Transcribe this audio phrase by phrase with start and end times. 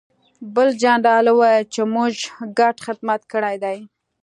[0.53, 2.13] بل جنرال وویل چې موږ
[2.59, 3.77] ګډ خدمت کړی دی